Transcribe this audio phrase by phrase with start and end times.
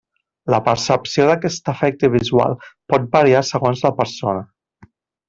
[0.51, 2.55] La percepció d'aquest efecte visual
[2.93, 4.47] pot variar segons la persona.